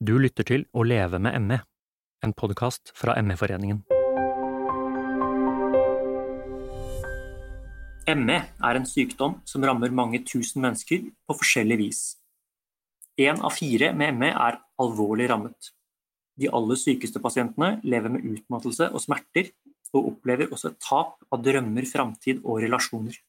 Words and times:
Du 0.00 0.14
lytter 0.16 0.46
til 0.48 0.62
Å 0.72 0.80
leve 0.80 1.18
med 1.20 1.34
ME, 1.44 1.56
en 2.24 2.32
podkast 2.32 2.88
fra 2.96 3.18
ME-foreningen. 3.20 3.82
ME 8.16 8.36
er 8.40 8.78
en 8.78 8.86
sykdom 8.88 9.34
som 9.44 9.66
rammer 9.68 9.92
mange 9.92 10.22
tusen 10.24 10.64
mennesker 10.64 11.02
på 11.04 11.36
forskjellig 11.42 11.76
vis. 11.82 12.00
Én 13.20 13.44
av 13.44 13.52
fire 13.52 13.90
med 13.92 14.16
ME 14.22 14.30
er 14.32 14.56
alvorlig 14.80 15.26
rammet. 15.28 15.68
De 16.40 16.48
aller 16.48 16.80
sykeste 16.80 17.20
pasientene 17.20 17.74
lever 17.84 18.14
med 18.14 18.24
utmattelse 18.24 18.88
og 18.88 19.04
smerter, 19.04 19.50
og 19.92 20.14
opplever 20.14 20.48
også 20.48 20.70
et 20.72 20.80
tap 20.80 21.18
av 21.28 21.44
drømmer, 21.44 21.84
framtid 21.84 22.40
og 22.40 22.62
relasjoner. 22.64 23.20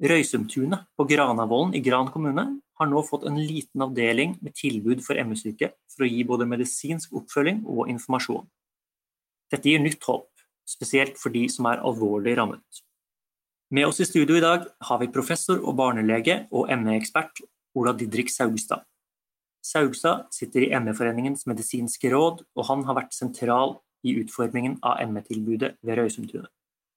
Røysumtunet 0.00 0.88
på 0.96 1.04
Granavolden 1.12 1.76
i 1.76 1.84
Gran 1.84 2.08
kommune 2.08 2.46
har 2.78 2.88
nå 2.90 3.02
fått 3.06 3.26
en 3.26 3.38
liten 3.38 3.82
avdeling 3.82 4.36
med 4.44 4.54
tilbud 4.58 5.02
for 5.04 5.18
ME-syke 5.26 5.72
for 5.90 6.06
å 6.06 6.10
gi 6.10 6.24
både 6.26 6.46
medisinsk 6.48 7.14
oppfølging 7.18 7.64
og 7.66 7.90
informasjon. 7.90 8.46
Dette 9.52 9.70
gir 9.70 9.82
nytt 9.82 10.04
håp, 10.06 10.28
spesielt 10.68 11.18
for 11.18 11.34
de 11.34 11.46
som 11.50 11.66
er 11.70 11.82
alvorlig 11.82 12.36
rammet. 12.38 12.82
Med 13.74 13.88
oss 13.88 14.00
i 14.00 14.06
studio 14.08 14.38
i 14.38 14.44
dag 14.44 14.64
har 14.88 15.00
vi 15.02 15.10
professor 15.12 15.58
og 15.60 15.76
barnelege 15.76 16.46
og 16.54 16.70
ME-ekspert 16.72 17.42
Ola 17.76 17.92
Didrik 17.96 18.30
Saugstad. 18.32 18.86
Saugstad 19.64 20.30
sitter 20.32 20.64
i 20.64 20.70
ME-foreningens 20.80 21.44
medisinske 21.50 22.12
råd, 22.14 22.44
og 22.56 22.68
han 22.70 22.86
har 22.88 22.96
vært 23.02 23.16
sentral 23.16 23.76
i 24.06 24.14
utformingen 24.22 24.78
av 24.86 25.02
ME-tilbudet 25.10 25.74
ved 25.82 26.00
Røysundtunet. 26.00 26.48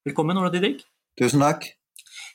Velkommen, 0.07 0.39
Ola 0.39 0.53
Didrik. 0.53 0.85
Tusen 1.19 1.43
takk. 1.43 1.67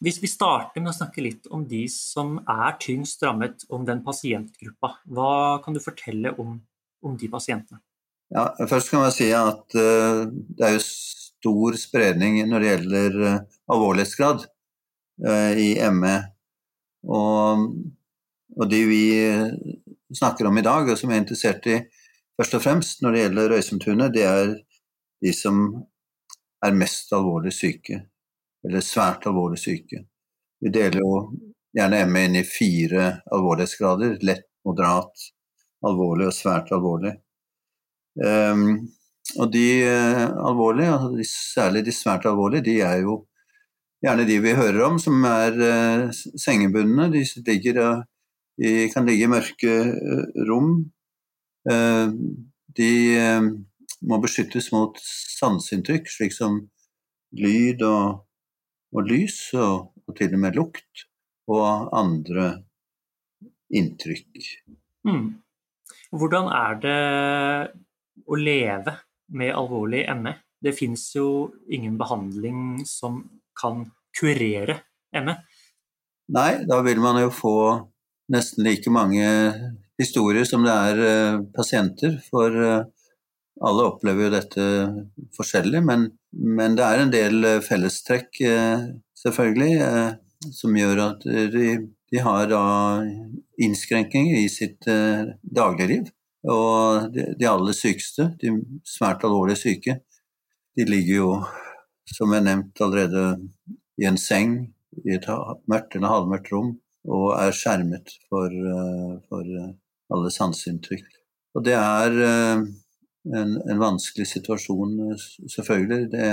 Hvis 0.04 0.18
vi 0.20 0.28
starter 0.28 0.82
med 0.82 0.92
å 0.92 0.96
snakke 0.96 1.24
litt 1.24 1.46
om 1.54 1.64
de 1.68 1.86
som 1.92 2.36
er 2.42 2.76
tyngst 2.82 3.22
rammet, 3.24 3.64
om 3.72 3.86
den 3.88 4.02
pasientgruppa, 4.04 4.92
hva 5.08 5.32
kan 5.64 5.76
du 5.76 5.80
fortelle 5.80 6.34
om, 6.40 6.58
om 7.06 7.16
de 7.16 7.30
pasientene? 7.32 7.80
Ja, 8.34 8.50
først 8.68 8.90
kan 8.90 9.04
man 9.04 9.14
si 9.14 9.30
at 9.32 9.76
uh, 9.78 10.26
det 10.26 10.66
er 10.66 10.74
jo 10.74 10.82
stor 10.84 11.78
spredning 11.80 12.40
når 12.50 12.62
det 12.62 12.72
gjelder 12.72 13.18
uh, 13.22 13.36
alvorlighetsgrad 13.72 14.44
uh, 15.24 15.52
i 15.54 15.70
ME. 15.94 16.16
Og, 17.06 17.68
og, 18.56 18.64
de 18.68 18.82
vi 18.90 19.04
snakker 20.16 20.48
om 20.50 20.58
i 20.58 20.66
dag, 20.66 20.90
og 20.90 20.98
som 20.98 21.12
jeg 21.12 21.20
er 21.20 21.24
interessert 21.24 21.70
i 21.70 21.78
først 22.36 22.58
og 22.58 22.64
fremst 22.64 23.04
når 23.04 23.14
det 23.14 23.22
gjelder 23.22 23.52
Røysumtunet, 23.54 24.12
det 24.16 24.26
er 24.26 24.52
de 25.22 25.32
som 25.32 25.62
er 26.66 26.76
mest 26.76 27.14
alvorlig 27.14 27.54
syke 27.54 28.02
eller 28.66 28.82
svært 28.84 29.26
alvorlig 29.28 29.60
syke. 29.62 30.02
Vi 30.60 30.72
deler 30.74 31.02
jo 31.02 31.12
gjerne 31.76 32.04
ME 32.10 32.24
inn 32.26 32.38
i 32.40 32.44
fire 32.48 33.08
alvorlighetsgrader. 33.34 34.18
Lett, 34.26 34.48
moderat, 34.66 35.26
alvorlig 35.86 36.30
og 36.30 36.34
svært 36.34 36.72
alvorlig. 36.74 37.14
Um, 38.16 38.86
og 39.36 39.52
de 39.52 39.66
uh, 39.84 40.24
alvorlige, 40.48 40.92
altså 40.94 41.28
særlig 41.54 41.84
de 41.86 41.94
svært 41.94 42.26
alvorlige, 42.28 42.64
de 42.70 42.76
er 42.86 43.02
jo 43.04 43.20
gjerne 44.04 44.26
de 44.28 44.38
vi 44.40 44.54
hører 44.56 44.82
om, 44.86 44.98
som 45.02 45.24
er 45.28 45.58
uh, 45.60 46.22
sengebundne. 46.40 47.10
De, 47.12 47.24
ligger, 47.46 47.80
uh, 47.82 48.04
de, 48.62 48.88
kan 48.94 49.06
ligge 49.06 49.28
i 49.28 49.32
mørke 49.32 49.78
rom. 50.48 50.76
de 52.76 52.90
må 54.06 54.18
beskyttes 54.22 54.68
mot 54.70 54.98
sanseinntrykk, 55.02 56.06
slik 56.06 56.34
som 56.36 56.60
lyd 57.34 57.82
og 57.82 58.20
og 58.96 59.10
lys, 59.10 59.38
og, 59.58 59.90
og 60.06 60.16
til 60.16 60.34
og 60.36 60.42
med 60.42 60.56
lukt, 60.56 61.06
og 61.52 61.92
andre 61.94 62.48
inntrykk. 63.74 64.46
Mm. 65.06 65.28
Hvordan 66.16 66.50
er 66.54 66.80
det 66.82 67.00
å 68.26 68.38
leve 68.38 68.96
med 69.36 69.54
alvorlig 69.54 70.06
ME? 70.18 70.34
Det 70.62 70.72
fins 70.74 71.10
jo 71.14 71.52
ingen 71.70 71.98
behandling 72.00 72.86
som 72.88 73.20
kan 73.58 73.84
kurere 74.16 74.80
ME. 75.20 75.36
Nei, 76.34 76.50
da 76.66 76.80
vil 76.82 76.98
man 77.02 77.20
jo 77.20 77.30
få 77.30 77.56
nesten 78.32 78.64
like 78.66 78.90
mange 78.90 79.26
historier 80.00 80.46
som 80.48 80.64
det 80.66 80.74
er 80.74 81.02
uh, 81.02 81.42
pasienter. 81.54 82.16
For 82.26 82.50
uh, 82.50 82.86
alle 83.66 83.86
opplever 83.86 84.26
jo 84.26 84.34
dette 84.34 84.64
forskjellig, 85.36 85.84
men 85.86 86.08
men 86.36 86.76
det 86.76 86.84
er 86.84 87.02
en 87.02 87.12
del 87.12 87.44
eh, 87.48 87.62
fellestrekk, 87.64 88.40
eh, 88.44 88.86
selvfølgelig, 89.16 89.76
eh, 89.86 90.50
som 90.52 90.76
gjør 90.76 91.02
at 91.06 91.24
de, 91.24 91.68
de 92.12 92.20
har 92.22 92.52
innskrenkninger 93.62 94.36
i 94.38 94.50
sitt 94.52 94.86
dagligliv. 95.42 96.10
Og 96.46 97.08
de, 97.10 97.24
de 97.40 97.48
aller 97.50 97.74
sykeste, 97.74 98.28
de 98.38 98.52
svært 98.86 99.24
alvorlig 99.26 99.56
syke, 99.58 99.96
de 100.76 100.86
ligger 100.86 101.16
jo, 101.16 101.30
som 102.12 102.36
jeg 102.36 102.46
nevnt 102.46 102.84
allerede, 102.84 103.24
i 103.98 104.06
en 104.06 104.20
seng 104.20 104.54
i 105.02 105.16
et 105.16 105.26
mørkt 105.72 105.96
eller 105.96 106.12
halvmørkt 106.12 106.52
rom 106.52 106.74
og 107.08 107.30
er 107.40 107.56
skjermet 107.56 108.12
for, 108.28 108.52
for 109.26 109.50
alle 110.12 110.32
sanseinntrykk. 110.36 111.08
Og 111.56 111.64
det 111.66 111.74
er 111.80 112.20
en, 113.34 113.56
en 113.70 113.78
vanskelig 113.78 114.26
situasjon, 114.28 114.98
eh, 115.10 115.24
selvfølgelig. 115.56 116.10
Det, 116.12 116.28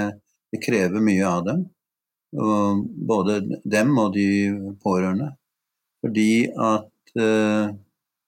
det, 0.51 0.61
krever 0.65 1.03
mye 1.03 1.27
av 1.27 1.45
dem. 1.47 1.63
Og 2.33 2.83
både 3.09 3.39
dem 3.63 3.97
og 4.01 4.13
de 4.15 4.27
pårørende. 4.83 5.33
Fordi 6.03 6.31
at 6.49 7.13
eh, 7.19 7.73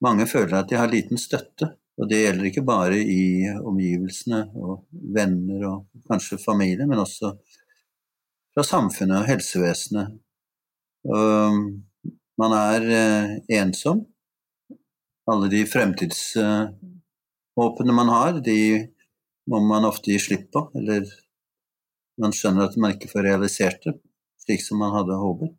mange 0.05 0.27
føler 0.29 0.59
at 0.59 0.69
de 0.69 0.79
har 0.79 0.91
liten 0.91 1.19
støtte. 1.21 1.73
Og 1.95 2.09
det 2.11 2.21
gjelder 2.25 2.49
ikke 2.49 2.65
bare 2.67 2.97
i 2.99 3.47
omgivelsene 3.55 4.41
og 4.59 4.83
venner 5.15 5.63
og 5.69 6.01
kanskje 6.09 6.41
familie, 6.41 6.87
men 6.89 6.99
også 6.99 7.31
fra 8.55 8.65
samfunnet 8.67 9.21
og 9.21 9.29
helsevesenet. 9.29 10.17
Um, 11.05 11.85
man 12.41 12.55
er 12.57 12.89
eh, 12.91 13.31
ensom. 13.61 14.03
Alle 15.31 15.47
de 15.49 15.63
fremtids 15.65 16.35
håpene 17.59 17.95
man 17.95 18.11
har, 18.11 18.39
de 18.43 18.57
må 19.51 19.61
man 19.61 19.85
ofte 19.87 20.11
gi 20.11 20.19
slipp 20.19 20.49
på, 20.53 20.67
eller 20.75 21.05
man 22.21 22.33
skjønner 22.35 22.69
at 22.69 22.77
man 22.79 22.95
ikke 22.95 23.11
får 23.11 23.27
realisert 23.27 23.83
det 23.85 23.97
slik 24.45 24.63
som 24.63 24.81
man 24.81 24.93
hadde 24.93 25.17
håpet. 25.19 25.53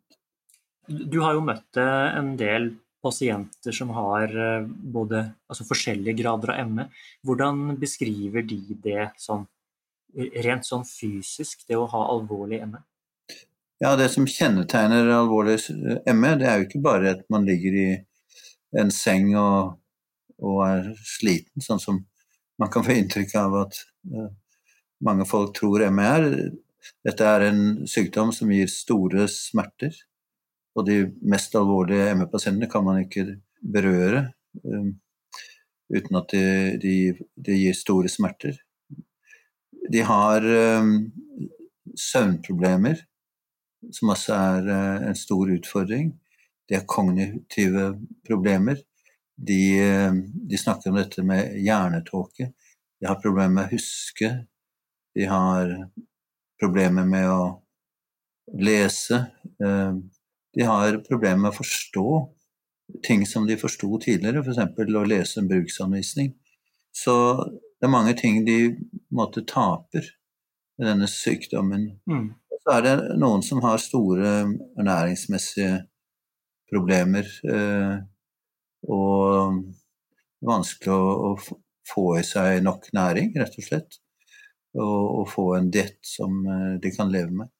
Du 0.87 1.19
har 1.19 1.35
jo 1.35 1.43
møtt 1.43 1.79
en 1.79 2.35
del 2.39 2.71
pasienter 3.03 3.75
som 3.75 3.91
har 3.95 4.31
eh, 4.31 4.67
både 4.67 5.23
altså 5.51 5.67
forskjellige 5.67 6.17
grader 6.21 6.53
av 6.55 6.71
ME. 6.71 6.87
Hvordan 7.27 7.75
beskriver 7.79 8.45
de 8.47 8.61
det 8.83 9.09
sånn, 9.21 9.45
rent 10.15 10.67
sånn 10.67 10.85
fysisk, 10.87 11.65
det 11.67 11.77
å 11.77 11.89
ha 11.91 12.05
alvorlig 12.13 12.63
ME? 12.71 12.81
Ja, 13.83 13.95
Det 13.95 14.07
som 14.09 14.25
kjennetegner 14.25 15.11
alvorlig 15.13 15.59
ME, 16.15 16.31
det 16.39 16.47
er 16.49 16.57
jo 16.57 16.65
ikke 16.65 16.81
bare 16.81 17.11
at 17.13 17.27
man 17.29 17.45
ligger 17.45 17.75
i 17.77 17.89
en 18.81 18.89
seng 18.91 19.35
og 19.37 19.75
og 20.43 20.61
er 20.67 20.91
sliten, 21.01 21.63
sånn 21.63 21.81
som 21.81 22.03
man 22.61 22.71
kan 22.73 22.85
få 22.85 22.95
inntrykk 22.97 23.35
av 23.39 23.55
at 23.63 23.79
uh, 24.13 24.29
mange 25.05 25.27
folk 25.29 25.55
tror 25.57 25.85
ME 25.93 26.05
er. 26.05 26.27
Dette 27.05 27.25
er 27.25 27.47
en 27.49 27.63
sykdom 27.89 28.31
som 28.35 28.51
gir 28.53 28.69
store 28.71 29.27
smerter, 29.31 29.95
og 30.77 30.87
de 30.87 31.01
mest 31.25 31.55
alvorlige 31.57 32.13
ME-pasientene 32.17 32.69
kan 32.69 32.85
man 32.85 33.01
ikke 33.03 33.25
berøre 33.61 34.27
um, 34.63 34.93
uten 35.93 36.19
at 36.19 36.33
de, 36.33 36.45
de, 36.81 36.95
de, 37.35 37.57
gir 37.63 37.77
store 37.77 38.11
smerter. 38.11 38.57
De 39.87 40.03
har 40.03 40.45
um, 40.81 40.93
søvnproblemer, 41.97 43.01
som 43.93 44.11
også 44.11 44.35
er 44.35 44.71
en 45.07 45.17
stor 45.17 45.49
utfordring. 45.53 46.11
De 46.67 46.75
har 46.75 46.87
kognitive 46.89 47.93
problemer. 48.27 48.81
De, 49.37 49.61
de, 50.49 50.57
snakker 50.57 50.89
om 50.89 50.97
dette 50.97 51.23
med 51.23 51.59
hjernetåke. 51.61 52.51
De 52.99 53.05
har 53.05 53.19
problemer 53.21 53.53
med 53.53 53.67
å 53.67 53.75
huske. 53.75 54.31
De 55.13 55.27
har 55.29 55.73
problemer 56.61 57.05
med 57.05 57.29
å 57.29 57.43
lese. 58.57 59.27
Eh, 59.61 59.93
de 60.57 60.65
har 60.65 60.97
problemer 61.05 61.43
med 61.45 61.53
å 61.53 61.59
forstå 61.59 62.07
ting 63.05 63.25
som 63.27 63.45
de 63.47 63.57
forsto 63.59 63.89
tidligere, 64.01 64.41
f.eks. 64.41 64.95
å 64.95 65.05
lese 65.05 65.41
en 65.41 65.49
bruksanvisning. 65.49 66.31
Så 66.95 67.13
det 67.77 67.85
er 67.85 67.93
mange 67.93 68.15
ting 68.17 68.41
de 68.47 68.73
måtte 69.13 69.45
taper 69.45 70.07
med 70.77 70.89
denne 70.89 71.09
sykdommen. 71.11 71.89
Mm. 72.09 72.29
Så 72.57 72.73
er 72.73 72.85
det 72.85 72.95
noen 73.21 73.43
som 73.45 73.61
har 73.63 73.81
store 73.81 74.31
ernæringsmessige 74.79 75.83
problemer. 76.71 77.29
Eh, 77.45 77.99
og 78.85 79.63
vanskelig 80.45 80.93
å, 80.93 81.31
å, 81.31 81.59
få 81.87 82.07
i 82.19 82.23
seg 82.27 82.59
nok 82.65 82.89
næring, 82.95 83.31
rett 83.39 83.55
og 83.55 83.63
slett. 83.63 83.99
Og, 84.77 85.21
og 85.21 85.29
få 85.31 85.45
en 85.55 85.69
diett 85.71 86.01
som 86.05 86.41
eh, 86.43 86.73
de 86.83 86.91
kan 86.93 87.09
leve 87.09 87.31
med. 87.31 87.51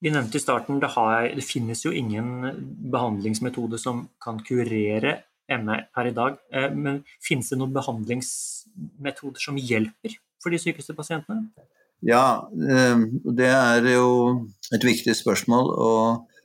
Vi 0.00 0.10
nevnte 0.14 0.38
i 0.38 0.42
starten 0.42 0.78
det, 0.80 0.92
har, 0.94 1.28
det 1.34 1.44
finnes 1.44 1.82
jo 1.84 1.92
ingen 1.92 2.48
behandlingsmetode 2.90 3.80
som 3.82 4.06
kan 4.22 4.38
kurere 4.46 5.18
ME 5.58 5.78
per 5.94 6.10
i 6.10 6.14
dag. 6.14 6.38
Men 6.74 7.02
finnes 7.24 7.50
det 7.50 7.58
noen 7.58 7.74
behandlingsmetoder 7.74 9.42
som 9.42 9.58
hjelper 9.58 10.14
for 10.42 10.54
de 10.54 10.60
sykeste 10.62 10.94
pasientene? 10.96 11.48
Ja, 12.06 12.46
det 12.54 13.48
er 13.50 13.88
jo 13.90 14.10
et 14.74 14.84
viktig 14.86 15.16
spørsmål. 15.18 15.72
Og 15.74 16.38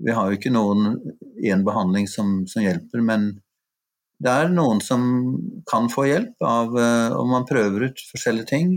vi 0.00 0.14
har 0.16 0.28
jo 0.28 0.38
ikke 0.38 0.52
noen 0.54 1.00
én 1.42 1.64
behandling 1.66 2.08
som, 2.08 2.44
som, 2.48 2.62
hjelper. 2.64 3.02
Men 3.04 3.32
det 4.20 4.30
er 4.30 4.52
noen 4.52 4.82
som 4.84 5.02
kan 5.68 5.88
få 5.92 6.04
hjelp 6.10 6.44
av 6.44 6.74
om 7.16 7.30
man 7.32 7.46
prøver 7.48 7.88
ut 7.88 8.02
forskjellige 8.10 8.50
ting. 8.50 8.74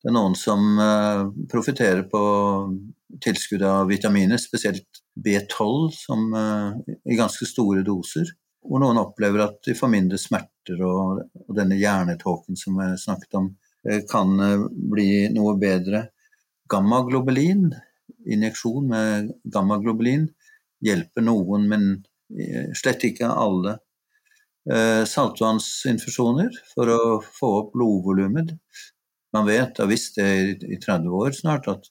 Det 0.00 0.08
er 0.08 0.16
noen 0.16 0.34
som 0.38 0.78
uh, 0.80 1.28
profitterer 1.52 2.06
på 2.08 2.20
tilskudd 3.20 3.62
av 3.68 3.90
vitaminer, 3.90 4.40
spesielt 4.40 5.02
B12, 5.12 5.90
som, 5.92 6.30
uh, 6.32 6.72
i 7.04 7.18
ganske 7.18 7.48
store 7.48 7.82
doser. 7.84 8.30
Hvor 8.64 8.80
noen 8.80 9.00
opplever 9.00 9.44
at 9.44 9.58
de 9.66 9.76
får 9.76 9.92
mindre 9.92 10.20
smerter, 10.20 10.80
og, 10.86 11.20
denne 11.56 11.76
hjernetåken 11.80 12.56
som 12.56 12.80
jeg 12.80 13.00
snakket 13.04 13.36
om, 13.40 13.52
kan 14.10 14.34
bli 14.92 15.30
noe 15.32 15.54
bedre. 15.56 16.02
Gammaglobulin, 16.68 17.70
injeksjon 18.28 18.90
med 18.90 19.30
gammaglobulin, 19.48 20.26
hjelper 20.84 21.24
noen, 21.24 21.64
men 21.70 21.86
slett 22.76 23.06
ikke 23.08 23.32
alle. 23.32 23.78
Saltvannsinfusjoner 24.68 26.52
for 26.74 26.90
å 26.92 26.98
få 27.24 27.48
opp 27.62 27.70
blodvolumet 27.72 28.52
man 29.32 29.46
vet, 29.46 29.78
har 29.78 29.86
visst 29.86 30.18
det 30.18 30.28
i 30.66 30.78
30 30.80 31.08
år 31.14 31.34
snart, 31.36 31.68
at 31.70 31.86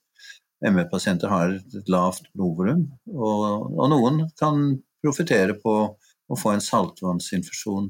ME-pasienter 0.74 1.32
har 1.32 1.56
et 1.56 1.92
lavt 1.92 2.28
blodvolum. 2.36 2.86
Og, 3.14 3.46
og, 3.78 3.86
noen 3.94 4.26
kan 4.40 4.76
profitere 5.04 5.56
på 5.62 5.76
å 5.96 6.38
få 6.38 6.54
en 6.54 6.64
saltvannsinfusjon. 6.64 7.90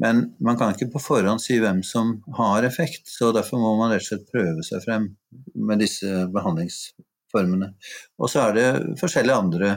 Men 0.00 0.22
man 0.40 0.56
kan 0.56 0.72
ikke 0.72 0.92
på 0.94 1.02
forhånd 1.02 1.42
si 1.42 1.58
hvem 1.60 1.82
som 1.84 2.14
har 2.38 2.64
effekt, 2.64 3.10
så 3.10 3.34
derfor 3.36 3.60
må 3.60 3.74
man 3.80 3.92
rett 3.92 4.06
og 4.06 4.12
slett 4.12 4.30
prøve 4.30 4.64
seg 4.64 4.84
frem 4.86 5.10
med 5.58 5.82
disse 5.82 6.24
behandlingsformene. 6.32 7.74
Og 8.22 8.32
så 8.32 8.46
er 8.46 8.56
det 8.56 8.68
forskjellige 9.00 9.42
andre 9.44 9.76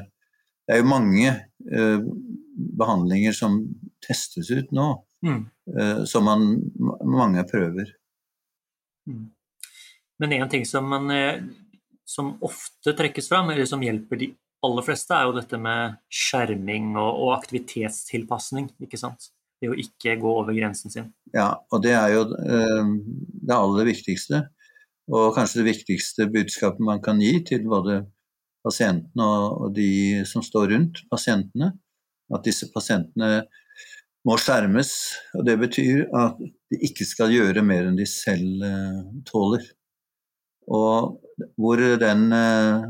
Det 0.64 0.78
er 0.78 0.80
jo 0.80 0.88
mange 0.88 1.32
uh, 1.76 2.06
behandlinger 2.54 3.36
som 3.36 3.60
testes 4.04 4.52
ut 4.52 4.72
nå, 4.76 4.88
mm. 5.26 5.42
uh, 5.80 6.04
som 6.10 6.28
man, 6.28 6.48
mange 7.06 7.44
prøver. 7.50 7.94
Mm. 9.10 9.28
Men 10.24 10.34
en 10.38 10.50
ting 10.50 10.66
som, 10.66 10.88
man, 10.90 11.12
eh, 11.12 11.42
som, 12.06 12.36
ofte 12.46 12.94
trekkes 12.96 13.30
fram, 13.30 13.50
eller 13.50 13.66
som 13.68 13.82
hjelper 13.84 14.22
de 14.22 14.30
aller 14.64 14.86
fleste, 14.86 15.16
er 15.16 15.28
jo 15.28 15.36
dette 15.36 15.60
med 15.60 15.98
skjerming 16.08 16.94
og, 16.96 17.10
og 17.26 17.32
aktivitetstilpasning. 17.36 18.70
ikke 18.86 19.00
sant? 19.02 19.32
Det 19.60 19.72
å 19.72 19.78
ikke 19.80 20.16
gå 20.22 20.32
over 20.44 20.56
grensen 20.56 20.94
sin. 20.94 21.10
Ja, 21.34 21.50
og 21.72 21.84
det 21.84 21.96
er 21.98 22.14
jo 22.14 22.24
eh, 22.30 22.94
det 23.44 23.58
aller 23.58 23.90
viktigste. 23.90 24.46
Og 25.12 25.34
kanskje 25.36 25.62
det 25.62 25.72
viktigste 25.74 26.30
budskapet 26.32 26.84
man 26.84 27.02
kan 27.04 27.20
gi 27.20 27.36
til 27.48 27.66
både 27.68 28.04
pasientene 28.64 29.28
og 29.28 29.74
de 29.76 30.24
som 30.28 30.44
står 30.46 30.70
rundt 30.72 31.02
pasientene. 31.12 31.74
At 32.32 32.46
disse 32.48 32.70
pasientene 32.72 33.44
må 34.28 34.38
skjermes. 34.40 34.92
og 35.38 35.46
Det 35.48 35.58
betyr 35.60 36.06
at 36.16 36.40
de 36.40 36.80
ikke 36.88 37.08
skal 37.08 37.34
gjøre 37.34 37.66
mer 37.66 37.90
enn 37.90 38.00
de 38.00 38.08
selv 38.10 38.64
eh, 38.68 39.04
tåler. 39.28 39.66
Og 40.72 41.20
hvor 41.60 41.84
den 42.00 42.26
eh, 42.38 42.88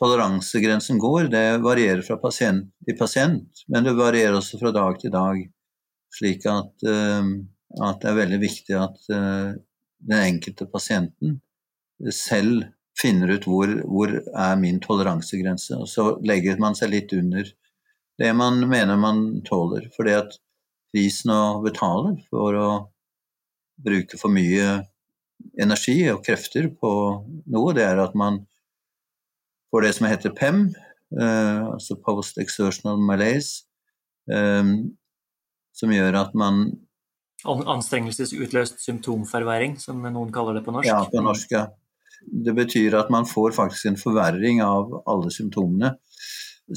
toleransegrensen 0.00 0.98
går, 1.02 1.30
det 1.32 1.46
varierer 1.62 2.02
fra 2.06 2.18
pasient 2.22 2.72
til 2.86 2.98
pasient, 2.98 3.64
men 3.70 3.86
det 3.86 3.94
varierer 3.98 4.40
også 4.40 4.58
fra 4.60 4.74
dag 4.74 4.98
til 5.00 5.14
dag. 5.14 5.40
Slik 6.12 6.44
at, 6.50 6.74
eh, 6.88 7.32
at 7.78 8.02
det 8.02 8.10
er 8.10 8.20
veldig 8.20 8.42
viktig 8.42 8.76
at 8.76 8.98
den 9.08 10.18
enkelte 10.18 10.66
pasienten 10.68 11.38
selv 12.12 12.66
finner 12.98 13.30
ut 13.32 13.46
hvor, 13.48 13.70
hvor 13.88 14.10
er 14.18 14.58
min 14.60 14.80
toleransegrense, 14.82 15.78
og 15.78 15.88
så 15.88 16.16
legger 16.26 16.58
man 16.60 16.74
seg 16.76 16.90
litt 16.92 17.14
under 17.16 17.46
det 18.22 18.30
man 18.38 18.60
mener 18.70 18.96
man 18.96 19.42
tåler. 19.42 19.88
fordi 19.96 20.14
at 20.20 20.38
prisen 20.92 21.32
å 21.32 21.62
betale 21.64 22.16
for 22.30 22.54
å 22.54 22.70
bruke 23.82 24.18
for 24.20 24.30
mye 24.30 24.82
energi 25.58 25.96
og 26.12 26.22
krefter 26.26 26.68
på 26.78 26.92
noe, 27.50 27.74
det 27.74 27.86
er 27.88 27.98
at 27.98 28.14
man 28.18 28.44
får 29.72 29.86
det 29.86 29.92
som 29.96 30.06
heter 30.06 30.34
PEM, 30.36 30.66
eh, 31.18 31.60
altså 31.72 31.96
Post 31.98 32.38
Exertional 32.38 33.00
Malaise, 33.00 33.64
eh, 34.30 34.62
som 35.72 35.94
gjør 35.96 36.20
at 36.26 36.38
man 36.38 36.64
Anstrengelsesutløst 37.42 38.78
symptomforverring, 38.84 39.72
som 39.82 39.98
noen 40.04 40.28
kaller 40.30 40.54
det 40.54 40.60
på 40.62 40.74
norsk? 40.76 40.86
Ja, 40.86 41.00
på 41.10 41.24
norsk, 41.24 41.56
ja. 41.56 41.64
Det 42.22 42.52
betyr 42.54 42.94
at 42.94 43.08
man 43.10 43.26
får 43.26 43.56
faktisk 43.56 43.88
en 43.90 43.98
forverring 43.98 44.60
av 44.62 44.92
alle 45.10 45.32
symptomene. 45.34 45.96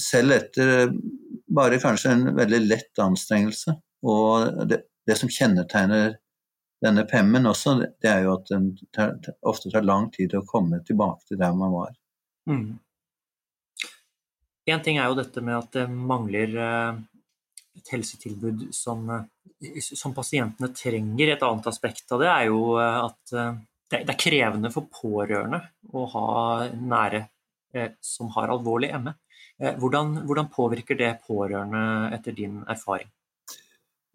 Selv 0.01 0.35
etter 0.35 0.89
bare 1.55 1.79
kanskje 1.79 2.11
en 2.11 2.29
veldig 2.37 2.61
lett 2.65 3.01
anstrengelse. 3.01 3.77
Og 4.05 4.65
det, 4.69 4.83
det 5.07 5.17
som 5.19 5.31
kjennetegner 5.31 6.17
denne 6.85 7.05
PEM-en 7.09 7.49
også, 7.49 7.77
det 8.01 8.09
er 8.11 8.25
jo 8.25 8.35
at 8.35 8.49
den 8.51 8.71
tar, 8.93 9.15
ofte 9.47 9.71
tar 9.73 9.85
lang 9.85 10.09
tid 10.13 10.35
å 10.37 10.45
komme 10.47 10.81
tilbake 10.85 11.29
til 11.29 11.39
der 11.41 11.55
man 11.57 11.73
var. 11.73 11.93
Mm. 12.49 12.75
En 14.65 14.81
ting 14.85 14.97
er 14.97 15.09
jo 15.09 15.19
dette 15.19 15.43
med 15.45 15.57
at 15.59 15.77
det 15.77 15.85
mangler 15.89 16.57
eh, 16.57 16.97
et 17.77 17.93
helsetilbud 17.93 18.67
som, 18.73 19.05
eh, 19.13 19.79
som, 19.81 20.13
pasientene 20.17 20.71
trenger. 20.73 21.35
Et 21.35 21.45
annet 21.47 21.69
aspekt 21.69 22.11
av 22.15 22.23
det 22.23 22.31
er 22.31 22.49
jo 22.49 22.75
eh, 22.81 22.99
at 23.05 23.35
det 23.93 24.01
er 24.09 24.19
krevende 24.19 24.71
for 24.73 24.89
pårørende 24.89 25.61
å 25.93 26.07
ha 26.09 26.27
nære 26.73 27.27
som 28.01 28.29
har 28.33 28.49
alvorlig 28.53 28.89
ME. 29.03 29.11
Hvordan, 29.55 30.25
hvordan 30.27 30.49
påvirker 30.51 30.97
det 30.99 31.13
pårørende 31.27 32.11
etter 32.15 32.35
din 32.35 32.57
erfaring? 32.67 33.07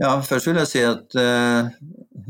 Ja, 0.01 0.15
først 0.25 0.49
vil 0.49 0.57
jeg 0.57 0.69
si 0.71 0.81
at 0.81 1.17
eh, 1.21 1.67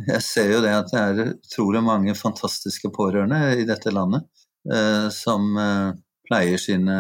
jeg 0.09 0.23
ser 0.27 0.49
jo 0.57 0.63
det 0.65 0.73
at 0.75 0.89
det 0.91 1.01
er 1.01 1.35
utrolig 1.37 1.83
mange 1.87 2.17
fantastiske 2.19 2.91
pårørende 2.91 3.61
i 3.63 3.67
dette 3.69 3.93
landet 3.95 4.27
eh, 4.67 5.07
som 5.15 5.55
eh, 5.55 5.93
pleier 6.27 6.59
sine 6.59 6.97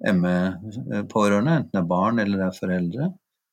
ME-pårørende, 0.00 1.56
enten 1.56 1.74
det 1.74 1.80
er 1.82 1.90
barn 1.90 2.22
eller 2.22 2.38
det 2.38 2.46
er 2.46 2.60
foreldre. 2.60 3.08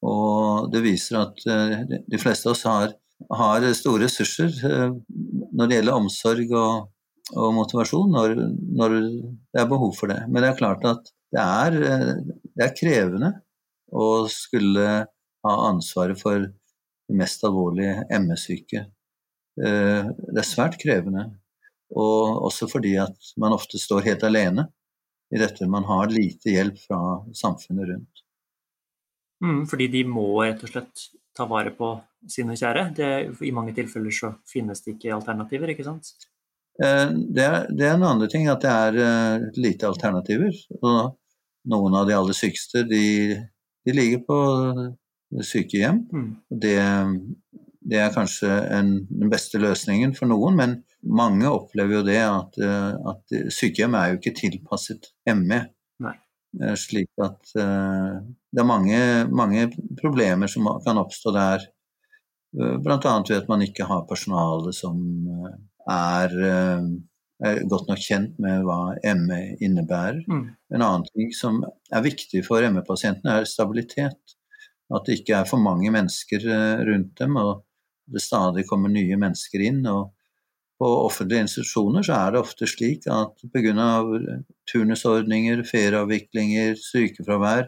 Og 0.06 0.70
det 0.70 0.84
viser 0.86 1.24
at 1.24 1.42
de 1.42 2.20
fleste 2.22 2.48
av 2.48 2.54
oss 2.54 2.62
har, 2.70 2.94
har 3.34 3.66
store 3.76 4.06
ressurser 4.06 4.54
når 4.62 5.66
det 5.66 5.80
gjelder 5.80 5.98
omsorg 5.98 6.54
og, 6.54 6.86
og 7.34 7.50
motivasjon, 7.58 8.14
når, 8.14 8.36
når, 8.78 8.96
det 9.02 9.64
er 9.64 9.70
behov 9.74 9.96
for 9.98 10.14
det. 10.14 10.22
Men 10.30 10.46
det 10.46 10.52
er 10.52 10.62
klart 10.62 10.86
at 10.88 11.12
det 11.34 11.44
er, 11.44 11.78
det 12.56 12.66
er 12.66 12.78
krevende 12.78 13.32
å 13.92 14.28
skulle 14.32 14.88
ha 15.48 15.56
ansvaret 15.70 16.20
for 16.20 16.46
de 16.48 17.18
mest 17.18 17.44
alvorlige 17.48 18.06
ME-syke. 18.24 18.86
Eh, 19.58 20.08
det 20.08 20.42
er 20.42 20.48
svært 20.48 20.78
krevende, 20.82 21.30
og 21.96 22.44
også 22.50 22.68
fordi 22.72 22.98
at 23.02 23.32
man 23.40 23.56
ofte 23.56 23.80
står 23.80 24.06
helt 24.10 24.26
alene 24.28 24.68
i 25.34 25.40
dette. 25.40 25.68
Man 25.72 25.88
har 25.88 26.12
lite 26.12 26.52
hjelp 26.54 26.80
fra 26.84 27.02
samfunnet 27.36 27.92
rundt. 27.92 28.24
Mm, 29.44 29.64
fordi 29.70 29.88
de 29.94 30.04
må 30.10 30.28
rett 30.42 30.64
og 30.66 30.72
slett 30.72 31.08
ta 31.38 31.46
vare 31.50 31.72
på 31.78 31.92
sine 32.30 32.58
kjære. 32.58 32.88
Det, 32.98 33.10
I 33.46 33.54
mange 33.54 33.76
tilfeller 33.78 34.14
så 34.14 34.34
finnes 34.50 34.82
det 34.84 34.96
ikke 34.96 35.14
alternativer, 35.16 35.72
ikke 35.74 35.86
sant? 35.86 36.10
Eh, 36.84 37.08
det 37.36 37.46
er, 37.46 37.68
det 37.74 37.88
er 37.88 37.96
en 37.96 38.06
annen 38.08 38.32
ting 38.32 38.48
at 38.52 38.64
det 38.64 38.74
er 38.74 39.00
uh, 39.02 39.48
lite 39.58 39.90
alternativer. 39.90 40.54
Og 40.82 41.18
noen 41.72 42.00
av 42.00 42.08
de 42.08 42.16
aller 42.18 42.38
sykeste 42.38 42.86
de, 42.88 43.06
de 43.86 43.96
ligger 43.96 44.24
på 44.28 44.40
sykehjem. 45.44 46.04
Mm. 46.14 46.30
Det, 46.64 46.78
det, 47.82 47.98
er 48.00 48.14
kanskje 48.16 48.52
en, 48.78 48.94
den 49.10 49.34
beste 49.34 49.60
løsningen 49.60 50.14
for 50.16 50.32
noen, 50.32 50.56
men 50.56 50.78
mange 51.04 51.50
opplever 51.52 52.00
jo 52.00 52.06
det 52.08 52.22
at, 52.24 52.56
at 52.64 53.36
sykehjem 53.54 53.98
er 54.00 54.14
jo 54.14 54.22
ikke 54.22 54.38
tilpasset 54.38 55.12
ME. 55.36 55.66
Eh, 56.64 56.76
slik 56.80 57.10
at 57.22 57.52
uh, 57.60 58.18
det 58.52 58.62
er 58.62 58.68
mange, 58.68 59.00
mange, 59.30 59.68
problemer 60.00 60.50
som 60.50 60.70
kan 60.86 61.00
oppstå 61.02 61.34
der. 61.36 61.66
Uh, 62.58 62.78
Bl.a. 62.82 62.98
ved 62.98 63.36
at 63.36 63.50
man 63.52 63.66
ikke 63.66 63.86
har 63.90 64.08
personale 64.10 64.74
som 64.74 65.02
er, 65.92 66.34
uh, 66.34 66.88
er 67.48 67.62
godt 67.70 67.92
nok 67.92 68.02
kjent 68.02 68.40
med 68.44 68.66
hva 68.68 68.80
ME 69.20 69.42
innebærer. 69.64 70.24
Mm. 70.28 70.44
En 70.74 70.84
annen 70.84 71.08
ting 71.14 71.32
som 71.36 71.62
er 71.64 72.06
viktig 72.06 72.44
for 72.48 72.66
ME-pasientene, 72.74 73.40
er 73.40 73.50
stabilitet. 73.50 74.38
At 74.94 75.08
det 75.08 75.20
ikke 75.20 75.42
er 75.42 75.48
for 75.50 75.60
mange 75.60 75.92
mennesker 75.92 76.46
eh, 76.48 76.84
rundt 76.88 77.18
dem, 77.20 77.36
og 77.42 77.66
det 78.08 78.24
stadig 78.24 78.64
kommer 78.70 78.92
nye 78.92 79.18
mennesker 79.20 79.66
inn. 79.68 79.82
og 79.92 80.14
På 80.80 80.88
offentlige 81.04 81.44
institusjoner 81.44 82.06
så 82.08 82.16
er 82.22 82.34
det 82.34 82.42
ofte 82.42 82.70
slik 82.70 83.08
at 83.12 83.44
pga. 83.54 83.90
turnusordninger, 84.72 85.64
ferieavviklinger, 85.68 86.76
sykefravær, 86.80 87.68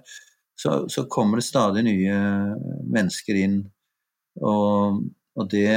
så, 0.59 0.87
så, 0.91 1.05
kommer 1.07 1.39
det 1.39 1.47
stadig 1.47 1.83
nye 1.87 2.15
mennesker 2.91 3.37
inn. 3.39 3.59
Og, 4.43 5.03
og 5.39 5.47
det 5.51 5.69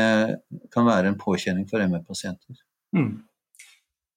kan 0.74 0.88
være 0.88 1.12
en 1.12 1.18
påkjenning 1.20 1.68
for 1.70 1.82
ME-pasienter. 1.86 2.58
Mm. 2.96 3.12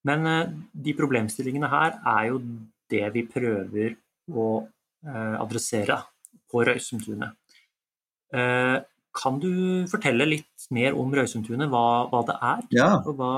Men 0.06 0.30
uh, 0.30 0.42
de 0.86 0.96
problemstillingene 0.98 1.70
her 1.72 2.00
er 2.02 2.26
jo 2.32 2.42
det 2.92 3.06
vi 3.16 3.26
prøver 3.30 3.96
å 4.30 4.50
uh, 4.66 5.36
adressere 5.42 6.02
på 6.52 6.66
Røysundtunet. 6.68 7.38
Uh, 8.36 8.82
kan 9.16 9.38
du 9.40 9.86
fortelle 9.88 10.26
litt 10.28 10.66
mer 10.76 10.98
om 11.00 11.14
Røysundtunet, 11.16 11.70
hva, 11.72 11.84
hva, 12.12 12.22
det 12.28 12.34
er? 12.36 12.64
Ja. 12.76 12.90
Og 13.00 13.16
hva, 13.16 13.30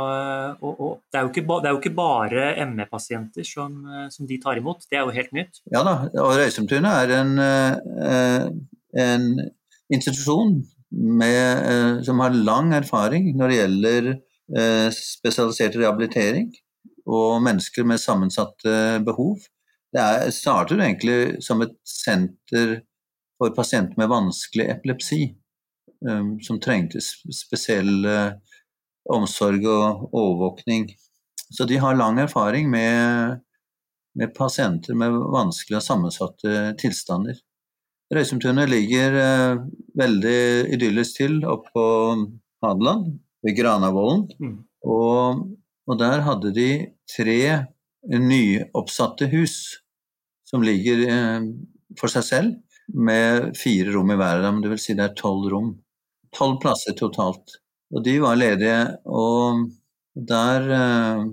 og, 0.57 0.71
og, 0.71 0.93
det, 1.11 1.19
er 1.19 1.27
ikke, 1.29 1.43
det, 1.45 1.69
er 1.69 1.75
jo 1.75 1.81
ikke, 1.83 1.93
bare 1.99 2.47
ME-pasienter 2.71 3.45
som, 3.45 3.75
som, 4.13 4.25
de 4.25 4.39
tar 4.41 4.57
imot, 4.57 4.87
det 4.89 4.97
er 4.97 5.05
jo 5.05 5.13
helt 5.13 5.35
nytt? 5.37 5.61
Ja 5.69 5.83
da, 5.85 5.99
og 6.23 6.33
Røysundtunet 6.39 6.89
er 7.03 7.13
en, 7.19 7.35
eh, 7.43 8.49
en 9.05 9.29
institusjon 9.93 10.57
med, 10.91 11.65
eh, 11.71 12.01
som 12.03 12.19
har 12.19 12.35
lang 12.35 12.73
erfaring 12.73 13.33
når 13.37 13.47
det 13.47 13.59
gjelder 13.59 14.09
eh, 14.13 14.89
spesialisert 14.95 15.75
rehabilitering 15.75 16.51
og 17.07 17.41
mennesker 17.43 17.87
med 17.87 18.01
sammensatte 18.03 18.99
behov. 19.07 19.39
Det 19.93 20.03
er, 20.03 20.29
starter 20.35 20.79
egentlig 20.83 21.43
som 21.43 21.63
et 21.63 21.75
senter 21.87 22.81
for 23.37 23.53
pasienter 23.55 23.99
med 23.99 24.11
vanskelig 24.11 24.69
epilepsi. 24.77 25.21
Um, 25.97 26.35
som 26.45 26.59
trengte 26.61 26.99
spesiell 27.33 28.05
omsorg 29.09 29.63
og 29.65 30.11
overvåkning. 30.13 30.91
Så 31.49 31.65
de 31.65 31.79
har 31.81 31.97
lang 31.97 32.19
erfaring 32.19 32.69
med, 32.69 33.39
med 34.13 34.33
pasienter 34.35 34.93
med 34.93 35.15
vanskelige 35.33 35.79
og 35.79 35.85
sammensatte 35.85 36.73
tilstander. 36.81 37.39
Røysumtunet 38.13 38.69
ligger 38.71 39.15
eh, 39.19 39.63
veldig 39.99 40.41
idyllisk 40.77 41.19
til 41.19 41.41
oppe 41.47 41.73
på 41.75 41.87
Hadeland, 42.63 43.17
ved 43.43 43.57
Granavolden. 43.57 44.27
Mm. 44.39 44.53
Og, 44.87 45.41
og, 45.87 45.97
der 45.99 46.23
hadde 46.23 46.53
de 46.55 46.69
tre 47.11 47.41
nyoppsatte 48.07 49.27
hus 49.33 49.57
som 50.47 50.63
ligger 50.63 51.03
eh, 51.11 51.49
for 51.99 52.11
seg 52.11 52.27
selv, 52.27 52.55
med 52.87 53.51
fire 53.59 53.91
rom 53.91 54.13
i 54.13 54.15
hver 54.15 54.39
av 54.39 54.45
dem. 54.47 54.61
Dvs. 54.63 54.85
Si 54.85 54.95
det 54.95 55.09
er 55.09 55.17
tolv 55.19 55.49
rom. 55.51 55.73
Tolv 56.35 56.61
plasser 56.63 56.95
totalt. 56.95 57.57
Og 57.91 58.03
de 58.05 58.15
var 58.23 58.39
ledige. 58.39 58.79
Og 59.11 59.67
der 60.15 60.71
eh, 60.77 61.25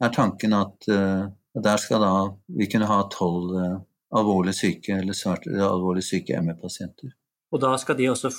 er 0.00 0.14
tanken 0.14 0.54
at 0.56 0.86
uh, 0.88 1.26
der 1.54 1.82
skal 1.82 2.00
da 2.00 2.12
vi 2.56 2.68
kunne 2.70 2.88
ha 2.88 3.02
tolv 3.12 3.52
uh, 3.52 3.80
alvorlig 4.16 4.54
syke 4.58 4.96
eller 4.98 5.16
svært 5.16 5.46
alvorlig 5.50 6.02
syke 6.06 6.40
ME-pasienter. 6.42 7.12
Og 7.50 7.62
da 7.62 7.74
skal 7.82 7.98
de 7.98 8.10
også 8.10 8.30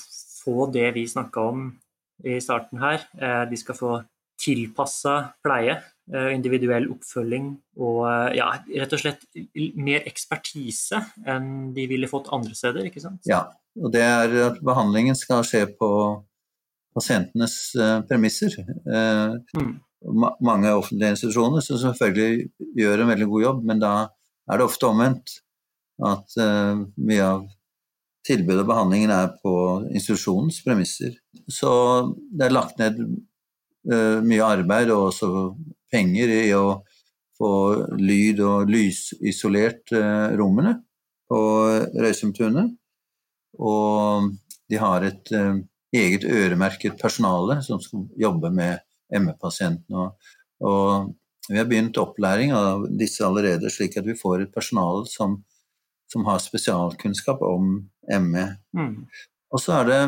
få 0.41 0.67
det 0.73 0.89
vi 0.95 1.05
snakka 1.07 1.43
om 1.51 1.69
i 2.27 2.39
starten 2.43 2.81
her. 2.81 3.03
De 3.49 3.59
skal 3.59 3.77
få 3.77 3.93
tilpassa 4.41 5.15
pleie, 5.45 5.75
individuell 6.33 6.87
oppfølging 6.91 7.51
og 7.79 7.99
ja, 8.35 8.49
rett 8.81 8.95
og 8.95 9.01
slett 9.03 9.25
mer 9.77 10.07
ekspertise 10.09 10.99
enn 11.29 11.71
de 11.75 11.85
ville 11.87 12.09
fått 12.09 12.31
andre 12.33 12.57
steder, 12.57 12.87
ikke 12.89 13.03
sant? 13.03 13.21
Ja, 13.29 13.45
og 13.79 13.93
det 13.93 14.01
er 14.03 14.33
at 14.47 14.59
behandlingen 14.65 15.15
skal 15.15 15.45
skje 15.47 15.67
på 15.77 15.91
pasientenes 16.97 17.59
premisser. 18.09 18.57
Mm. 19.55 19.77
mange 20.41 20.73
offentlige 20.73 21.13
institusjoner 21.13 21.61
som 21.63 21.77
selvfølgelig 21.79 22.49
gjør 22.81 23.03
en 23.03 23.13
veldig 23.13 23.29
god 23.29 23.45
jobb, 23.45 23.63
men 23.69 23.83
da 23.83 23.93
er 24.49 24.59
det 24.59 24.65
ofte 24.65 24.89
omvendt. 24.89 25.37
At 26.01 26.37
uh, 26.39 26.83
mye 26.97 27.25
av 27.25 27.43
tilbudet 28.27 28.63
og 28.63 28.69
behandlingen 28.69 29.13
er 29.13 29.33
på 29.41 29.53
institusjonens 29.89 30.61
premisser. 30.65 31.15
Så 31.49 31.71
det 32.29 32.47
er 32.47 32.55
lagt 32.55 32.79
ned 32.81 33.01
mye 33.81 34.45
arbeid 34.45 34.91
og 34.93 35.07
også 35.07 35.27
penger 35.89 36.29
i 36.29 36.51
å 36.53 36.83
få 37.33 37.53
lyd- 37.97 38.43
og 38.45 38.69
lysisolert 38.69 39.89
rommene 40.37 40.75
på 41.25 41.39
Røysumtunet. 41.97 42.75
Og 43.57 44.29
de 44.69 44.79
har 44.79 45.05
et 45.05 45.33
uh, 45.35 45.57
eget 45.95 46.23
øremerket 46.23 46.99
personale 46.99 47.59
som 47.65 47.81
skal 47.83 48.05
jobbe 48.19 48.51
med 48.55 48.79
ME-pasientene. 49.11 50.05
Og, 50.05 50.35
og, 50.67 51.17
vi 51.49 51.57
har 51.57 51.65
begynt 51.67 51.97
opplæring 51.97 52.51
av 52.55 52.85
disse 52.95 53.25
allerede, 53.25 53.71
slik 53.73 53.97
at 53.99 54.05
vi 54.05 54.13
får 54.15 54.43
et 54.43 54.51
personale 54.53 55.07
som, 55.09 55.39
som 56.11 56.25
har 56.27 56.41
spesialkunnskap 56.43 57.41
om 57.45 57.77
ME. 58.25 58.45
Mm. 58.77 59.07
Og 59.51 59.61
så 59.61 59.79
er 59.79 59.89
det 59.89 60.01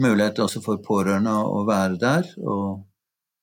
mulighet 0.00 0.40
også 0.42 0.62
for 0.64 0.82
pårørende 0.82 1.34
å 1.46 1.62
være 1.68 1.98
der 2.00 2.30
og 2.42 2.84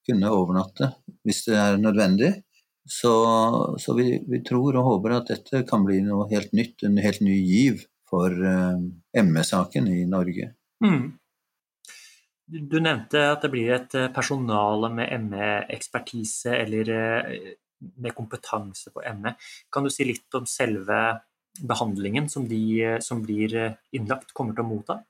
kunne 0.07 0.31
overnatte 0.33 0.91
hvis 1.25 1.45
det 1.47 1.59
er 1.59 1.79
nødvendig. 1.79 2.33
Så, 2.91 3.13
så 3.79 3.93
vi, 3.95 4.17
vi, 4.27 4.41
tror 4.43 4.75
og 4.79 4.87
håper 4.87 5.19
at 5.19 5.29
dette 5.29 5.61
kan 5.69 5.85
bli 5.85 5.99
noe 6.03 6.25
helt 6.31 6.51
nytt, 6.57 6.81
en 6.83 6.97
helt 6.99 7.21
ny 7.23 7.35
giv 7.37 7.85
for 8.09 8.33
uh, 8.33 8.81
ME-saken 9.21 9.87
i 9.93 10.01
Norge. 10.09 10.49
Mm. 10.83 11.11
Du 12.51 12.79
nevnte 12.83 13.21
at 13.31 13.45
det 13.45 13.51
blir 13.53 13.69
et 13.71 13.93
eh, 13.95 14.09
personale 14.11 14.89
med 14.91 15.27
ME-ekspertise 15.29 16.57
eller 16.57 16.89
eh, 16.91 17.51
med 18.03 18.11
kompetanse 18.17 18.91
på 18.91 19.03
ME. 19.21 19.31
Kan 19.71 19.87
du 19.87 19.91
si 19.93 20.03
litt 20.09 20.35
om 20.35 20.43
selve 20.49 20.97
behandlingen 21.67 22.29
som 22.31 22.47
de 22.47 22.97
som 23.03 23.21
blir 23.25 23.55
innlagt, 23.91 24.31
kommer 24.37 24.55
til 24.55 24.65
å 24.65 24.69
motta? 24.69 25.01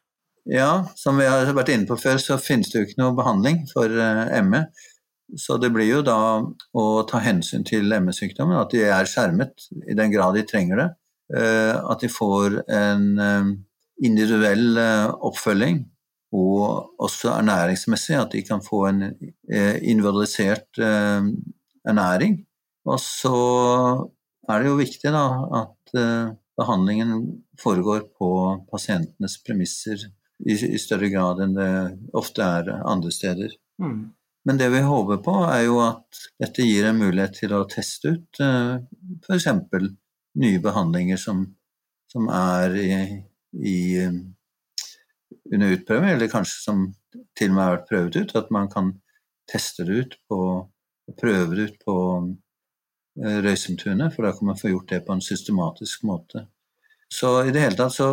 Ja, 0.49 0.87
som 0.97 1.19
vi 1.21 1.27
har 1.29 1.45
vært 1.53 1.69
inne 1.69 1.85
på 1.89 1.99
før, 2.01 2.17
så 2.17 2.39
finnes 2.41 2.71
det 2.71 2.79
jo 2.79 2.87
ikke 2.87 3.01
noe 3.03 3.17
behandling 3.17 3.61
for 3.69 3.93
ME. 4.47 4.63
Så 5.37 5.59
det 5.61 5.69
blir 5.71 5.87
jo 5.87 6.01
da 6.03 6.17
å 6.41 6.85
ta 7.07 7.21
hensyn 7.23 7.63
til 7.67 7.93
ME-sykdommen, 7.93 8.57
at 8.57 8.73
de 8.73 8.81
er 8.89 9.07
skjermet 9.07 9.69
i 9.85 9.95
den 9.95 10.11
grad 10.11 10.35
de 10.35 10.43
trenger 10.49 10.81
det. 10.81 10.89
At 11.37 12.01
de 12.01 12.09
får 12.11 12.57
en 12.73 13.05
individuell 14.01 14.77
eh, 14.81 15.07
oppfølging 15.27 15.81
og 16.31 17.01
også 17.03 17.33
ernæringsmessig, 17.35 18.15
at 18.15 18.31
de 18.31 18.43
kan 18.47 18.63
få 18.63 18.85
en 18.87 19.03
eh, 19.03 19.77
individualisert 19.81 20.79
eh, 20.79 21.27
ernæring. 21.87 22.39
Og 22.87 22.99
så 23.03 23.35
er 24.49 24.61
det 24.61 24.71
jo 24.71 24.79
viktig 24.79 25.11
da, 25.13 25.25
at 25.61 25.75
behandlingen 25.93 27.43
foregår 27.59 27.99
på 28.17 28.31
pasientenes 28.71 29.37
premisser 29.43 30.07
i, 30.45 30.77
større 30.81 31.09
grad 31.09 31.41
enn 31.43 31.53
det 31.57 31.69
ofte 32.17 32.43
er 32.45 32.71
andre 32.79 33.11
steder. 33.13 33.53
Mm. 33.81 34.11
Men 34.45 34.57
det 34.57 34.69
vi 34.73 34.81
håper 34.81 35.19
på, 35.21 35.35
er 35.45 35.65
jo 35.67 35.77
at 35.83 36.21
dette 36.41 36.65
gir 36.65 36.87
en 36.89 36.97
mulighet 36.97 37.35
til 37.43 37.53
å 37.53 37.67
teste 37.69 38.15
ut 38.15 38.41
f.eks. 38.41 39.47
nye 40.41 40.61
behandlinger 40.63 41.19
som, 41.21 41.43
som 42.09 42.29
er 42.33 42.77
i, 42.81 42.89
i, 43.61 43.77
eh, 44.01 44.17
under 45.53 45.75
utprøving, 45.77 46.15
eller 46.15 46.31
kanskje 46.31 46.57
som 46.63 46.83
til 47.37 47.51
og 47.51 47.57
med 47.57 47.63
har 47.63 47.75
vært 47.75 47.89
prøvd 47.91 48.19
ut, 48.21 48.35
at 48.39 48.53
man 48.55 48.69
kan 48.71 48.93
teste 49.51 49.85
det 49.85 49.99
ut 50.05 50.17
på 50.29 50.41
prøve 51.19 51.55
det 51.55 51.69
ut 51.69 51.85
på 51.85 51.95
uh, 53.19 54.09
for 54.15 54.23
da 54.23 54.31
kan 54.31 54.47
man 54.47 54.59
få 54.59 54.69
gjort 54.69 54.89
det 54.89 55.01
på 55.05 55.13
en 55.13 55.21
systematisk 55.21 56.03
måte. 56.03 56.47
Så 57.11 57.43
i 57.45 57.51
det 57.51 57.59
hele 57.59 57.75
tatt 57.75 57.93
så 57.93 58.09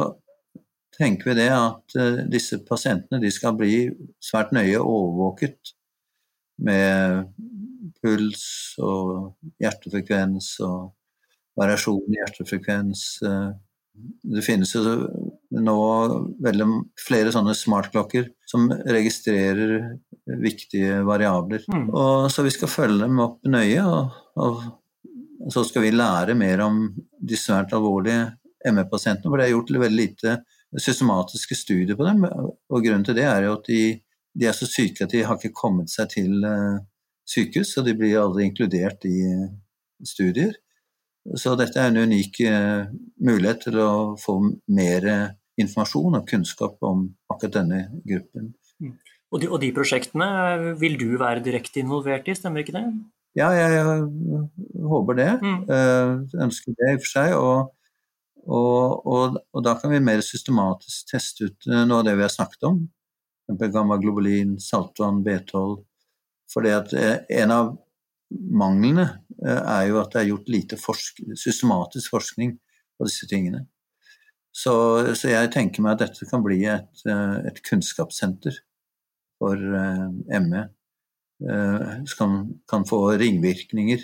tenker 0.98 1.30
vi 1.30 1.38
det 1.38 1.50
at 1.54 1.98
uh, 1.98 2.24
disse 2.30 2.58
pasientene 2.66 3.22
de 3.22 3.30
skal 3.30 3.56
bli 3.58 3.88
svært 4.22 4.52
nøye 4.56 4.80
overvåket 4.80 5.74
med 6.58 7.28
puls 8.02 8.74
og 8.82 9.36
hjertefrekvens 9.62 10.56
og 10.66 10.92
variasjon 11.58 12.10
i 12.10 12.20
hjertefrekvens, 12.20 13.06
uh, 13.26 13.54
det 14.22 14.42
finnes 14.46 14.70
jo 14.74 14.82
nå 15.58 15.78
veldig 16.44 16.66
flere 17.00 17.32
sånne 17.34 17.54
smartklokker 17.56 18.28
som 18.48 18.68
registrerer 18.70 19.72
viktige 20.42 21.00
variabler. 21.08 21.64
Mm. 21.72 21.88
Og, 21.90 22.28
så 22.32 22.44
vi 22.46 22.52
skal 22.54 22.70
følge 22.70 23.00
dem 23.06 23.18
opp 23.24 23.40
nøye, 23.48 23.82
og, 23.84 24.18
og 24.38 24.60
så 25.52 25.64
skal 25.66 25.84
vi 25.84 25.94
lære 25.94 26.34
mer 26.38 26.64
om 26.66 26.82
de 26.98 27.38
svært 27.38 27.72
alvorlige 27.76 28.32
ME-pasientene. 28.74 29.30
For 29.30 29.38
det 29.38 29.46
er 29.46 29.54
gjort 29.54 29.72
veldig 29.84 29.98
lite 29.98 30.36
systematiske 30.76 31.56
studier 31.56 31.96
på 31.98 32.06
dem. 32.06 32.24
Og 32.26 32.84
grunnen 32.84 33.06
til 33.06 33.16
det 33.18 33.26
er 33.28 33.46
jo 33.46 33.54
at 33.56 33.68
de, 33.70 33.82
de 34.34 34.48
er 34.48 34.56
så 34.56 34.68
syke 34.68 35.06
at 35.06 35.14
de 35.14 35.24
har 35.24 35.38
ikke 35.38 35.56
kommet 35.56 35.92
seg 35.92 36.10
til 36.16 36.44
uh, 36.44 36.80
sykehus, 37.28 37.74
så 37.74 37.84
de 37.86 37.94
blir 37.96 38.18
aldri 38.20 38.48
inkludert 38.48 39.06
i 39.08 39.18
studier. 40.06 40.56
Så 41.36 41.54
dette 41.60 41.80
er 41.80 41.90
en 41.90 42.08
unik 42.08 42.38
eh, 42.46 42.86
mulighet 43.20 43.66
til 43.66 43.76
å 43.82 43.90
få 44.16 44.38
mer 44.72 45.04
informasjon 45.60 46.16
og 46.16 46.30
kunnskap 46.30 46.78
om 46.86 47.02
akkurat 47.28 47.58
denne 47.58 47.80
gruppen. 48.06 48.54
Mm. 48.80 48.94
Og 49.28 49.42
de, 49.42 49.50
og 49.50 49.60
de 49.60 49.68
prosjektene 49.76 50.28
vil 50.80 50.96
du 51.00 51.10
være 51.20 51.42
direkte 51.44 51.82
involvert 51.82 52.30
i, 52.30 52.36
stemmer 52.38 52.64
ikke 52.64 52.78
det? 52.78 52.86
Ja, 53.36 53.50
jeg, 53.54 54.06
håper 54.88 55.18
det. 55.18 55.32
Mm. 55.42 55.58
Jeg 55.68 56.40
ønsker 56.46 56.76
det 56.78 56.88
i 56.88 56.96
og 56.96 57.02
for 57.02 57.10
seg. 57.12 57.34
Og, 57.36 57.74
Og, 58.48 59.04
og, 59.04 59.34
og, 59.52 59.60
da 59.64 59.74
kan 59.76 59.92
vi 59.92 60.00
mer 60.00 60.22
systematisk 60.24 61.10
teste 61.10 61.50
ut 61.50 61.66
noe 61.68 61.98
av 62.00 62.06
det 62.06 62.14
vi 62.16 62.24
har 62.24 62.32
snakket 62.32 62.64
om. 62.64 62.78
Gamma-globulin, 63.60 64.54
saltvann, 64.62 65.20
B12. 65.26 65.82
For 66.48 66.64
en 66.64 67.52
av 67.52 67.74
manglene 68.32 69.04
er 69.44 69.82
jo 69.90 70.00
at 70.00 70.14
det 70.14 70.22
er 70.22 70.30
gjort 70.30 70.48
lite 70.52 70.78
forsk 70.80 71.20
systematisk 71.36 72.14
forskning 72.14 72.54
på 72.96 73.08
disse 73.08 73.28
tingene. 73.28 73.66
Så, 74.48 74.72
så, 75.12 75.28
jeg 75.28 75.52
tenker 75.52 75.84
meg 75.84 75.98
at 75.98 76.06
dette 76.06 76.28
kan 76.30 76.42
bli 76.44 76.62
et, 76.72 77.04
et 77.04 77.60
kunnskapssenter 77.68 78.56
for 79.38 79.60
ME. 79.60 80.64
Som 82.10 82.32
kan 82.66 82.82
få 82.88 83.12
ringvirkninger 83.20 84.00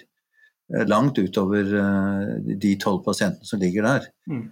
Eh, 0.72 0.86
langt 0.86 1.18
utover 1.18 1.74
eh, 1.74 2.56
de 2.56 2.76
tolv 2.80 3.02
pasientene 3.04 3.44
som 3.44 3.60
ligger 3.60 3.84
der. 3.84 4.06
Mm. 4.30 4.46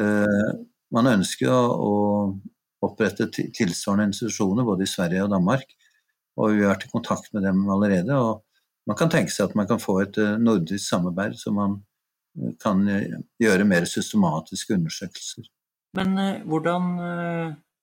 Eh, 0.00 0.46
man 0.94 1.12
ønsker 1.16 1.52
å, 1.52 1.92
opprette 2.80 3.26
tilsvarende 3.28 4.06
institusjoner 4.08 4.64
både 4.64 4.86
i 4.86 4.88
Sverige 4.88 5.26
og 5.26 5.34
Danmark, 5.34 5.66
og 6.40 6.54
vi 6.54 6.62
har 6.62 6.70
vært 6.70 6.86
i 6.86 6.88
kontakt 6.88 7.26
med 7.36 7.44
dem 7.44 7.58
allerede. 7.68 8.16
og 8.16 8.40
Man 8.88 8.96
kan 8.96 9.10
tenke 9.12 9.34
seg 9.34 9.50
at 9.50 9.56
man 9.58 9.68
kan 9.68 9.82
få 9.82 9.98
et 10.00 10.16
nordisk 10.40 10.86
samarbeid, 10.86 11.36
så 11.36 11.52
man 11.52 11.74
kan 12.64 12.80
gjøre 13.36 13.66
mer 13.68 13.84
systematiske 13.84 14.78
undersøkelser. 14.78 15.44
Men 16.00 16.16
hvordan 16.48 16.88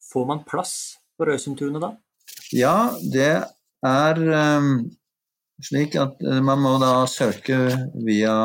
får 0.10 0.26
man 0.34 0.42
plass 0.50 0.74
på 1.14 1.30
Røysundtunet 1.30 1.86
da? 1.86 1.92
Ja, 2.58 2.90
det 3.14 3.30
er 3.86 4.22
slik 5.64 5.96
at 6.00 6.22
eh, 6.24 6.42
man 6.44 6.62
må 6.62 6.76
da 6.82 6.92
søke 7.10 7.58
via 8.06 8.36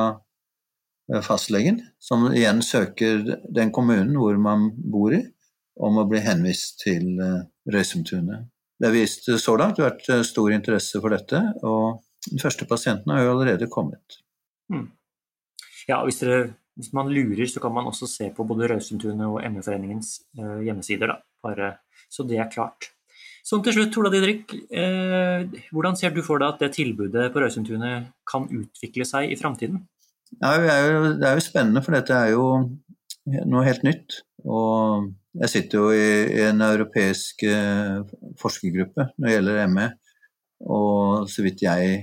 eh, 1.12 1.22
fastlegen, 1.24 1.80
som 2.02 2.28
igjen 2.32 2.62
søker 2.64 3.24
den 3.52 3.72
kommunen 3.74 4.16
hvor 4.18 4.38
man 4.40 4.70
bor 4.76 5.14
i, 5.16 5.22
om 5.82 6.00
å 6.00 6.08
bli 6.08 6.22
henvist 6.24 6.82
til 6.84 7.20
eh, 7.20 7.42
Røysumtunet. 7.72 8.48
Det 8.80 8.88
har 8.88 8.96
vist 8.96 9.28
så 9.38 9.54
langt 9.60 9.78
vært 9.78 10.08
stor 10.26 10.50
interesse 10.50 10.98
for 10.98 11.14
dette, 11.14 11.38
og 11.62 12.02
den 12.26 12.40
første 12.42 12.66
pasienten 12.66 13.12
har 13.14 13.22
jo 13.22 13.36
allerede 13.36 13.68
kommet. 13.70 14.18
Mm. 14.72 14.88
Ja, 15.86 16.00
hvis, 16.06 16.18
dere, 16.18 16.56
hvis, 16.78 16.90
man 16.96 17.10
lurer, 17.12 17.44
så 17.46 17.62
kan 17.62 17.74
man 17.76 17.86
også 17.90 18.08
se 18.10 18.32
på 18.34 18.46
både 18.48 18.72
Røysumtunet 18.72 19.22
og 19.28 19.38
ME-foreningens 19.54 20.16
hjemmesider. 20.34 21.12
Da. 21.12 21.20
Bare, 21.46 21.70
så 22.10 22.26
det 22.26 22.40
er 22.42 22.50
klart. 22.50 22.90
Sånn 23.42 23.62
til 23.66 23.74
slutt, 23.74 23.96
Ola 23.98 24.10
Didrik. 24.12 24.52
Eh, 24.70 25.48
hvordan 25.74 25.96
ser 25.98 26.14
du 26.14 26.22
for 26.22 26.38
deg 26.38 26.54
at 26.54 26.62
det 26.62 26.74
tilbudet 26.76 27.30
på 27.34 27.42
Røysundtunet 27.42 28.12
kan 28.28 28.46
utvikle 28.46 29.06
seg 29.08 29.32
i 29.34 29.38
framtiden? 29.38 29.82
Det, 30.32 30.52
det 31.18 31.26
er 31.28 31.36
jo 31.36 31.44
spennende, 31.44 31.82
for 31.84 31.96
dette 31.96 32.14
er 32.16 32.32
jo 32.36 32.46
noe 33.26 33.66
helt 33.66 33.82
nytt. 33.86 34.22
Og 34.46 35.10
jeg 35.42 35.52
sitter 35.52 35.78
jo 35.78 35.90
i 35.94 36.42
en 36.46 36.62
europeisk 36.66 37.44
eh, 37.48 38.00
forskergruppe 38.40 39.10
når 39.16 39.28
det 39.28 39.36
gjelder 39.36 39.70
ME. 39.72 39.88
Og 40.72 41.30
så 41.30 41.44
vidt 41.46 41.64
jeg 41.64 41.94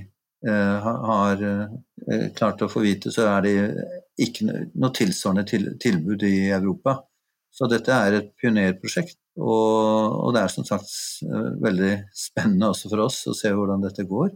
eh, 0.46 0.88
har 1.10 1.44
eh, 1.46 2.26
klart 2.36 2.64
å 2.64 2.70
få 2.70 2.84
vite, 2.84 3.12
så 3.14 3.28
er 3.36 3.46
det 3.46 3.54
ikke 4.20 4.48
noe 4.50 4.92
tilsvarende 4.96 5.46
til, 5.48 5.70
tilbud 5.80 6.26
i 6.28 6.50
Europa. 6.50 6.98
Så 7.50 7.68
dette 7.70 7.94
er 7.94 8.18
et 8.18 8.32
pionerprosjekt. 8.40 9.18
Og, 9.38 10.16
og, 10.26 10.32
det 10.34 10.42
er 10.42 10.52
som 10.52 10.66
sagt 10.66 10.90
eh, 11.26 11.52
veldig 11.62 11.92
spennende 12.16 12.72
også 12.72 12.90
for 12.90 13.04
oss 13.06 13.22
å 13.30 13.36
se 13.36 13.52
hvordan 13.54 13.84
dette 13.84 14.08
går. 14.08 14.32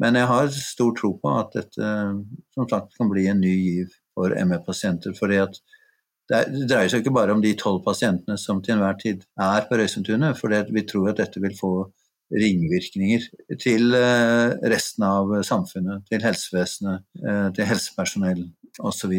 Men 0.00 0.16
jeg 0.16 0.30
har 0.30 0.52
stor 0.54 0.94
tro 0.96 1.12
på 1.20 1.32
at 1.34 1.56
dette 1.56 1.90
som 2.54 2.68
sagt 2.70 2.94
kan 2.96 3.10
bli 3.10 3.26
en 3.28 3.42
ny 3.42 3.52
giv 3.52 3.96
for 4.14 4.32
ME-pasienter. 4.46 5.16
for 5.18 5.32
det 5.32 5.42
dreier 6.30 6.88
seg 6.88 7.02
ikke 7.02 7.14
bare 7.16 7.34
om 7.34 7.42
de 7.42 7.56
tolv 7.58 7.82
pasientene 7.84 8.38
som 8.38 8.60
til 8.62 8.76
enhver 8.76 8.98
tid 9.00 9.24
er 9.40 9.66
på 9.66 9.78
Røysundtunet, 9.80 10.38
for 10.38 10.54
vi 10.70 10.86
tror 10.86 11.10
at 11.10 11.22
dette 11.24 11.42
vil 11.42 11.56
få 11.58 11.72
ringvirkninger 12.30 13.24
til 13.58 13.94
eh, 13.98 14.52
resten 14.70 15.06
av 15.06 15.32
samfunnet, 15.46 16.04
til 16.06 16.22
helsevesenet, 16.22 17.02
eh, 17.24 17.48
til 17.56 17.66
helsepersonell 17.66 18.44
osv. 18.86 19.16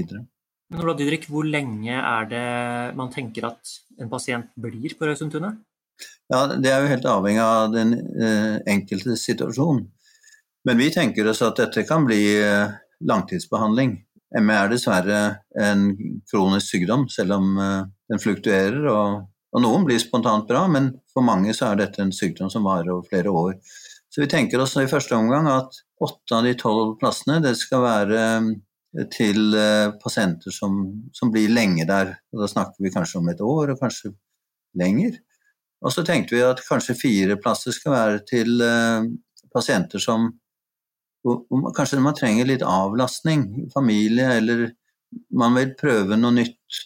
Men 0.71 0.85
Ola 0.85 0.93
Didrik, 0.95 1.25
hvor 1.27 1.43
lenge 1.43 1.97
er 1.99 2.27
det 2.31 2.45
man 2.95 3.11
tenker 3.11 3.49
at 3.49 3.73
en 3.99 4.09
pasient 4.11 4.53
blir 4.55 4.95
på 4.95 5.09
Røysundtunet? 5.09 5.57
Ja, 6.31 6.45
Det 6.47 6.71
er 6.71 6.79
jo 6.79 6.93
helt 6.93 7.07
avhengig 7.11 7.41
av 7.43 7.73
den 7.73 7.91
eh, 7.99 8.55
enkelte 8.71 9.17
situasjon. 9.19 9.83
Men 10.63 10.79
vi 10.79 10.87
tenker 10.93 11.27
oss 11.27 11.41
at 11.43 11.59
dette 11.59 11.83
kan 11.89 12.07
bli 12.07 12.21
eh, 12.39 12.71
langtidsbehandling. 13.03 13.97
ME 14.39 14.55
er 14.55 14.71
dessverre 14.71 15.19
en 15.59 15.89
kronisk 16.31 16.71
sykdom, 16.71 17.07
selv 17.11 17.35
om 17.35 17.51
eh, 17.59 17.83
den 18.07 18.23
fluktuerer. 18.23 18.79
Og, 18.87 19.27
og, 19.51 19.61
noen 19.65 19.83
blir 19.89 19.99
spontant 19.99 20.47
bra, 20.47 20.63
men 20.71 20.93
for 21.11 21.27
mange 21.27 21.51
så 21.57 21.73
er 21.73 21.83
dette 21.83 21.99
en 21.99 22.15
sykdom 22.15 22.49
som 22.53 22.63
varer 22.63 22.93
over 22.95 23.11
flere 23.11 23.33
år. 23.43 23.57
Så 24.07 24.23
vi 24.23 24.31
tenker 24.31 24.63
oss 24.63 24.79
i 24.79 24.87
første 24.91 25.19
omgang 25.19 25.51
at 25.51 25.83
åtte 25.99 26.37
av 26.37 26.47
de 26.47 26.55
tolv 26.59 26.95
plassene 26.99 27.41
det 27.43 27.57
skal 27.59 27.83
være 27.83 28.21
til 29.11 29.55
eh, 29.55 29.93
pasienter 30.01 30.51
som, 30.51 30.81
som, 31.15 31.31
blir 31.31 31.51
lenge 31.51 31.85
der. 31.87 32.15
Og 32.33 32.43
da 32.43 32.49
snakker 32.51 32.83
vi 32.83 32.91
kanskje 32.93 33.21
om 33.21 33.29
et 33.31 33.43
år, 33.43 33.73
og 33.73 33.79
kanskje 33.79 34.13
lenger. 34.79 35.17
Og 35.81 35.93
så 35.95 36.03
tenkte 36.05 36.35
vi 36.35 36.43
at 36.45 36.61
kanskje 36.67 36.97
fire 36.99 37.37
plasser 37.41 37.73
skal 37.75 37.95
være 37.95 38.21
til 38.29 38.61
uh, 38.61 39.07
pasienter 39.53 40.03
som 40.03 40.29
hvor 41.21 41.43
Kanskje 41.77 41.99
man 42.01 42.15
trenger 42.17 42.47
litt 42.49 42.63
avlastning, 42.65 43.67
familie, 43.69 44.25
eller 44.39 44.63
man 45.37 45.53
vil 45.53 45.75
prøve 45.77 46.17
noe 46.17 46.33
nytt. 46.33 46.79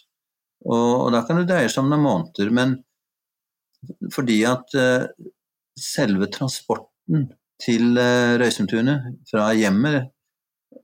Og, 0.66 1.06
og 1.06 1.08
da 1.14 1.22
kan 1.24 1.40
det 1.40 1.46
dreie 1.48 1.70
seg 1.72 1.80
om 1.80 1.88
noen 1.88 2.04
måneder. 2.04 2.50
Men 2.52 2.74
fordi 4.12 4.42
at 4.44 4.76
uh, 4.76 5.06
selve 5.72 6.28
transporten 6.32 7.30
til 7.64 7.96
uh, 7.96 8.36
Røysundtunet 8.36 9.08
fra 9.30 9.48
hjemmet 9.56 10.12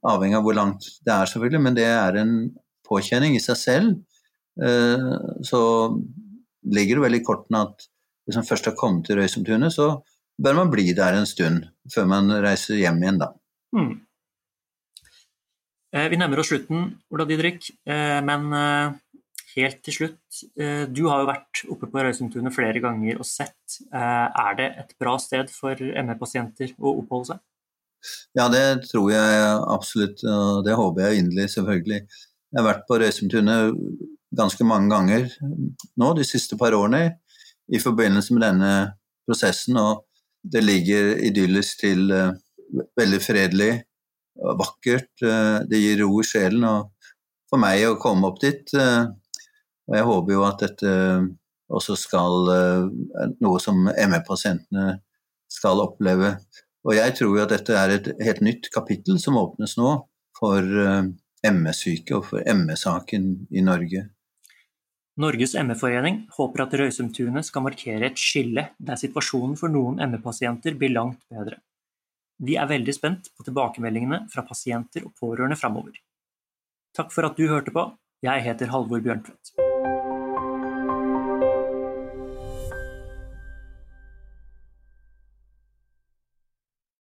avhengig 0.09 0.39
av 0.39 0.47
hvor 0.47 0.57
langt 0.57 0.89
det 1.07 1.15
er, 1.15 1.31
selvfølgelig, 1.31 1.63
men 1.67 1.77
det 1.79 1.87
er 1.89 2.19
en 2.23 2.35
påkjenning 2.87 3.37
i 3.39 3.43
seg 3.43 3.59
selv. 3.59 3.93
Eh, 4.61 5.11
så 5.47 5.61
ligger 6.73 6.99
det 6.99 7.05
vel 7.07 7.19
i 7.19 7.25
kortene 7.25 7.65
at 7.69 7.87
hvis 8.27 8.39
man 8.39 8.47
først 8.47 8.71
har 8.71 8.79
kommet 8.79 9.07
til 9.09 9.19
Røysundtunet, 9.19 9.75
så 9.75 9.95
bør 10.43 10.61
man 10.61 10.73
bli 10.73 10.93
der 10.97 11.19
en 11.19 11.29
stund 11.29 11.67
før 11.91 12.09
man 12.11 12.31
reiser 12.43 12.79
hjem 12.79 13.01
igjen, 13.03 13.23
da. 13.23 13.33
Mm. 13.77 13.95
Vi 15.93 16.17
nærmer 16.17 16.41
oss 16.41 16.49
slutten, 16.49 16.87
Ola 17.13 17.27
Didrik, 17.29 17.67
eh, 17.85 18.21
men 18.25 18.47
helt 19.53 19.83
til 19.85 19.93
slutt. 19.93 20.39
Du 20.97 21.03
har 21.11 21.21
jo 21.21 21.29
vært 21.29 21.61
oppe 21.75 21.91
på 21.93 22.05
Røysundtunet 22.07 22.55
flere 22.57 22.81
ganger 22.81 23.19
og 23.21 23.27
sett. 23.29 23.83
Er 23.93 24.55
det 24.57 24.69
et 24.81 24.95
bra 24.97 25.19
sted 25.21 25.53
for 25.53 25.77
ME-pasienter 25.77 26.73
å 26.81 26.95
oppholde 27.03 27.35
seg? 27.35 27.43
Ja, 28.37 28.49
det 28.53 28.89
tror 28.91 29.11
jeg 29.13 29.43
absolutt, 29.71 30.23
og 30.25 30.63
det 30.67 30.77
håper 30.79 31.07
jeg 31.07 31.23
inderlig, 31.23 31.51
selvfølgelig. 31.53 32.01
Jeg 32.53 32.61
har 32.61 32.67
vært 32.67 32.87
på 32.89 32.99
Røysumtunet 33.01 33.77
ganske 34.37 34.65
mange 34.65 34.89
ganger 34.93 35.29
nå 36.01 36.09
de 36.17 36.25
siste 36.25 36.57
par 36.61 36.75
årene 36.77 37.03
i 37.73 37.81
forbindelse 37.81 38.35
med 38.35 38.45
denne 38.47 38.73
prosessen, 39.29 39.79
og 39.81 40.05
det 40.43 40.65
ligger 40.65 41.13
idyllisk 41.29 41.85
til 41.85 42.11
uh, 42.13 42.33
veldig 42.99 43.21
fredelig 43.23 43.73
og 44.43 44.59
vakkert. 44.61 45.13
Uh, 45.23 45.63
det 45.69 45.81
gir 45.81 46.03
ro 46.03 46.19
i 46.21 46.27
sjelen 46.27 46.67
og 46.69 46.91
for 47.53 47.61
meg 47.63 47.85
å 47.87 47.99
komme 48.01 48.29
opp 48.33 48.41
dit. 48.43 48.73
Og 48.73 49.97
jeg 49.97 50.09
håper 50.09 50.33
jo 50.33 50.45
at 50.49 50.63
dette 50.65 50.93
også 51.73 51.97
skal 52.01 52.49
noe 53.45 53.61
som 53.61 53.85
ME-pasientene 53.85 54.95
skal 55.53 55.83
oppleve 55.85 56.31
og 56.83 56.97
jeg 56.97 57.15
tror 57.19 57.37
jo 57.37 57.43
at 57.45 57.53
dette 57.55 57.77
er 57.79 57.95
et 57.97 58.09
helt 58.27 58.43
nytt 58.43 58.71
kapittel 58.75 59.21
som 59.23 59.39
åpnes 59.39 59.77
nå 59.79 59.93
for 60.39 60.67
eh, 60.85 61.05
ME-syke 61.53 62.17
og 62.19 62.27
for 62.31 62.43
ME-saken 62.43 63.33
i 63.51 63.65
Norge. 63.65 64.07
Norges 65.23 65.55
ME-forening 65.61 66.23
håper 66.39 66.65
at 66.65 66.75
Røysumtunet 66.81 67.47
skal 67.47 67.67
markere 67.67 68.09
et 68.09 68.21
skille 68.21 68.71
der 68.79 69.01
situasjonen 69.01 69.59
for 69.61 69.73
noen 69.73 70.01
ME-pasienter 70.01 70.79
blir 70.79 70.95
langt 70.95 71.21
bedre. 71.31 71.61
Vi 72.43 72.57
er 72.59 72.71
veldig 72.71 72.95
spent 72.97 73.29
på 73.37 73.47
tilbakemeldingene 73.47 74.25
fra 74.33 74.47
pasienter 74.47 75.05
og 75.07 75.13
pårørende 75.21 75.59
framover. 75.61 75.95
Takk 76.97 77.13
for 77.15 77.29
at 77.29 77.39
du 77.39 77.47
hørte 77.49 77.75
på. 77.75 77.91
Jeg 78.25 78.47
heter 78.49 78.73
Halvor 78.73 79.05
Bjørntvedt. 79.05 79.72